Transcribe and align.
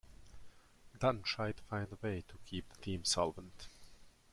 Dunn 0.99 1.21
tried 1.21 1.57
to 1.57 1.63
find 1.65 1.87
a 1.91 1.97
way 2.03 2.21
to 2.27 2.39
keep 2.47 2.67
the 2.69 2.81
team 2.81 3.05
solvent. 3.05 3.67